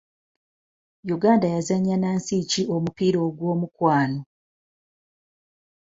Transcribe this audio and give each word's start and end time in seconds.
Uganda 1.15 1.47
yazannya 1.55 1.95
na 2.01 2.09
nsi 2.17 2.37
ki 2.51 2.61
omupiira 2.75 3.19
ogw’omukwano? 3.27 4.19